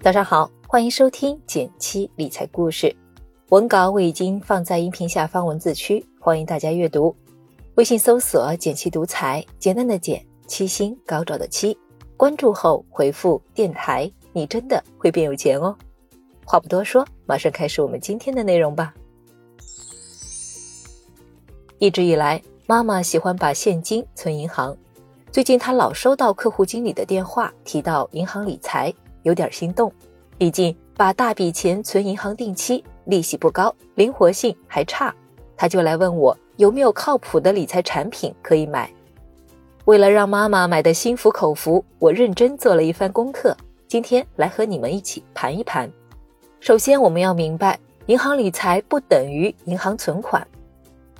[0.00, 2.94] 早上好，欢迎收听简七理财故事。
[3.48, 7.14] 文稿我已经放在音频下方文字区，欢迎大家阅读。
[7.74, 11.76] 微信搜索“简七独裁，简单的简，七星高照的七。
[12.16, 15.76] 关注后回复“电台”，你真的会变有钱哦。
[16.44, 18.94] 话不多说，马上开始我们今天的内容吧。
[21.78, 24.76] 一直以来，妈妈喜欢把现金存银行。
[25.32, 28.94] 最近她老收到客户经理的电话，提到银行理财。
[29.22, 29.92] 有点心动，
[30.36, 35.14] 毕竟把大笔钱存银行定期，利息不高，灵活性还差，
[35.56, 38.90] 他就来问我有没有靠谱的理财产品可以买。
[39.84, 45.90] 为了让妈妈买的心服口服，我认真做了一番功课，今天来和你们一起盘一盘。
[46.60, 50.46] 首先，我们要明白，银行理财不等于银行存款。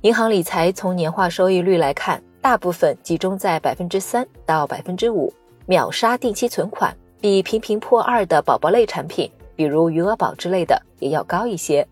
[0.00, 5.32] 银行理财从年化收益率来看，大部分集中在百分之三到百分之五，
[5.66, 6.96] 秒杀定期存款。
[7.24, 11.82] 比频频破二的宝宝类产品，比如余额宝之类的，也要高一些。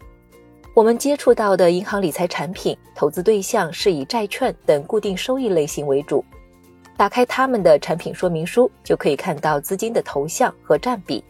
[0.75, 6.23] 我们接触到的银行理财产品，投资对象是以债券等固定收益类型为主。
[6.99, 11.25] 打开他们的产品说明书，就可以看到资金的投向和占比。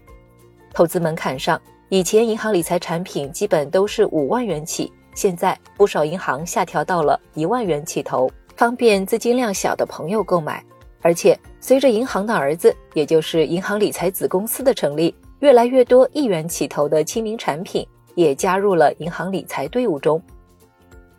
[0.75, 10.61] 投资门槛上，以前银行理财产品基本都是五万元起，现在不少银行下调到了一万元起投，方便资金量小的朋友购买。
[11.03, 20.23] 而且，随着银行的儿子，也就是银行理财子公司的成立，越来越多一元起投的亲民产品也加入了银行理财队伍中。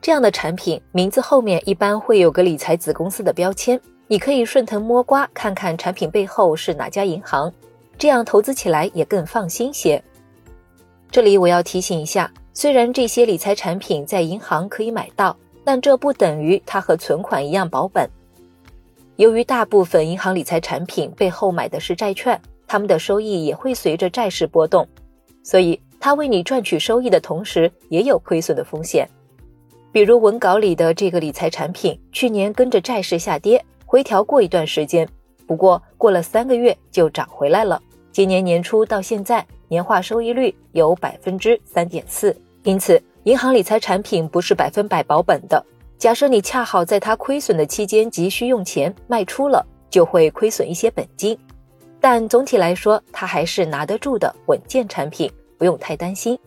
[0.01, 7.51] 这样的产品名字后面一般会有个理财子公司的标签，你可以顺藤摸瓜看看产品背后是哪家银行，
[7.97, 10.01] 这样投资起来也更放心些。
[11.11, 18.09] 这里我要提醒一下，虽然这些理财产品在银行可以买到，但这不等于它和存款一样保本。
[19.17, 24.87] 由于大部分银行理财产品背后买的是债券，他们的收益也会随着债市波动，
[25.43, 29.07] 所以它为你赚取收益的同时，也有亏损的风险。
[29.91, 35.07] 比如文稿里的这个理财产品，去年跟着债市下跌，回调过一段时间，
[35.45, 37.79] 不过过了三个月就涨回来了。
[38.11, 42.35] 今年年初到现在，年化收益率有百分之三点四。
[42.63, 45.63] 因此，银行理财产品不是百分百保本的。
[46.03, 51.39] 假设你恰好在它亏损的期间急需用钱卖出了，就会亏损一些本金。
[52.01, 56.37] 但总体来说，它还是拿得住的稳健产品，不用太担心。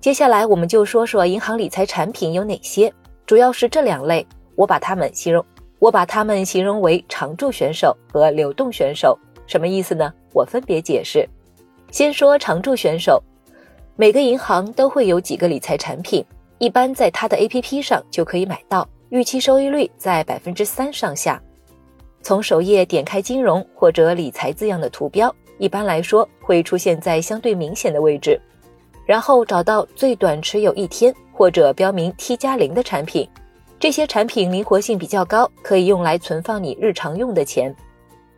[0.00, 2.92] 接下来我们就说说银行理财产品有哪些，
[3.24, 4.26] 主要是这两类。
[4.56, 5.46] 我把它们形容，
[5.78, 9.16] 我把它们形容为常驻选手和流动选手。
[9.46, 10.12] 什么意思呢？
[10.32, 11.24] 我分别解释。
[11.92, 13.22] 先说常驻选手，
[13.94, 16.24] 每个银行都会有几个理财产品。
[16.58, 21.40] 一般在它的 APP 上就可以买到，预期收益率在百分之三上下。
[22.22, 28.40] 从首页点开“金融”或者“理财”字样的图标，一般来说会出现在相对明显的位置。
[29.04, 33.28] 然后找到最短持有一天或者标明 T 加零的产品，
[33.78, 37.74] 这些产品灵活性比较高，可以用来存放你日常用的钱。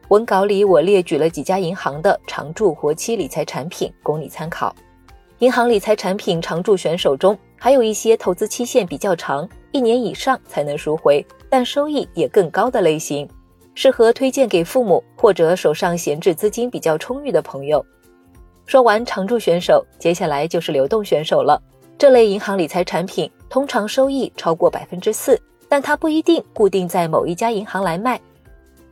[0.09, 4.75] 文稿里我列举了几家银行的常驻活期理财产品，供你参考。
[5.39, 7.39] 银行理财产品常驻选手中。
[7.59, 13.29] 还有一些投资期限比较长，一年以上才能赎回，但收益也更高的类型，
[13.75, 17.85] 适合推荐给父母或者手上闲置资金比较充裕的朋友。
[18.67, 21.61] 说完常驻选手，接下来就是流动选手了。
[21.99, 28.21] 这类银行理财产品通常收益超过百分之四，但它不一定固定在某一家银行来卖。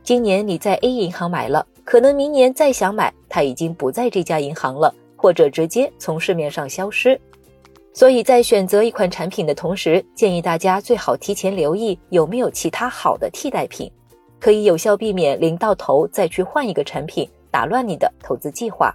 [0.01, 7.19] 今年你在 A 银行买了，可能明年再想买，它已经不在这家银行了，或者直接从市面上消失。
[7.95, 13.89] 所以在选择一款产品的同时，建议大家最好提前留意有没有其他好的替代品，
[14.37, 18.93] 可以有效避免临到头再去换一个产品，打乱你的投资计划。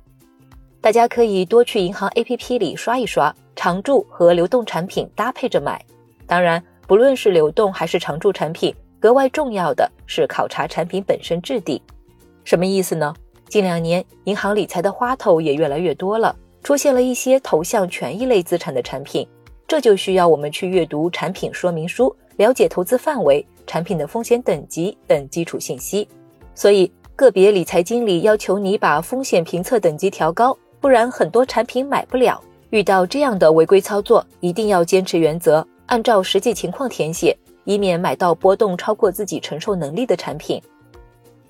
[0.83, 5.83] 大家可以多去银行 APP 里刷一刷，常驻和流动产品搭配着买。
[6.27, 11.83] 当然，不论是流动还是常驻产品，格外重要的是考察产品本身质地。
[12.44, 13.15] 什么意思呢？
[13.49, 16.36] 近两年银行理财的花头也越来越多了。
[16.62, 19.27] 出现了一些投向权益类资产的产品，
[19.66, 26.07] 这就需要我们去阅读产品说明书，了解投资范围、产品的风险等级等基础信息。
[26.54, 32.42] 所以，个别理财经理要求你把风险评测等级调高，不然很多产品买不了。
[32.71, 40.63] 遇到这样的违规操作，一定要坚持原则，按照实际情况填写，以免买到波动超过自己承受能力的产品。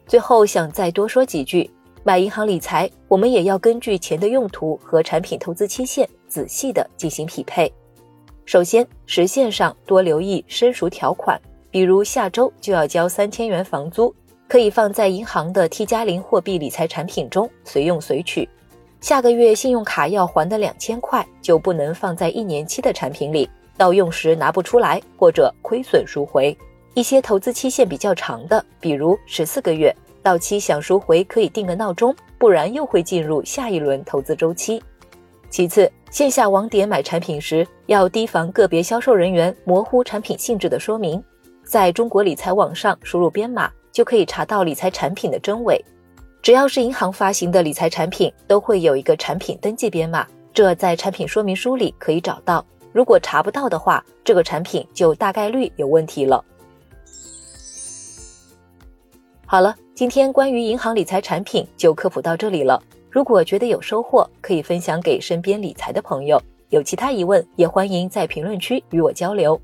[0.07, 1.71] 最后，想再多说几句。
[2.03, 7.71] 买银行理财，我们也要根据钱的用途和产品投资期限仔细的进行匹配。
[8.47, 11.39] 首先，时限上多留意申赎条款，
[11.71, 14.15] 比如下周就要交三千元房租，
[14.49, 18.49] 可以放在银行的 T 加零货币理财产品中随用随取。
[19.03, 26.57] 下个月信用卡要还的两千块就不能放在一年期的产品里，到用时拿不出来或者亏损赎回。
[26.95, 34.83] 一些投资期限比较长的，比如十四个月到期想赎回可以定个闹钟，不然又会进入下一轮投资周期。
[35.49, 41.23] 其次，线下网点买产品时要提防个别销售人员模糊产品性质的说明，
[41.65, 45.85] 在中国理财网上输入编码就可以查到理财产品的真伪。
[46.43, 52.65] 只要是银行发行的理财产品，都会有一个产品登记编码，这在产品说明书里可以找到。
[52.93, 56.45] 如果查不到的话，这个产品就大概率有问题了。
[59.45, 62.83] 好了，今天关于银行理财产品就科普到这里了。
[63.11, 66.41] 如果觉得有收获，可以分享给身边理财的朋友。
[66.71, 69.61] 有其他疑问，也欢迎在评论区与我交流。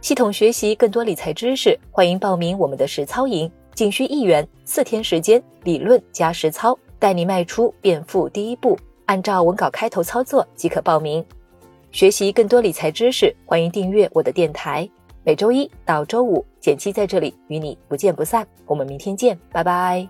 [0.00, 3.52] 系统学习更多理财知识，欢迎报名我们的实操营。
[3.74, 8.78] 仅需一元，四天时间，理论加实操，带你迈出变富第一步。
[9.04, 11.22] 按照文稿开头操作即可报名。
[11.92, 14.88] 学习更多理财知识，欢迎订阅我的电台。
[15.26, 18.46] 每周一到周五，简七在这里与你不见不散。
[18.64, 20.08] 我们明天见，拜拜。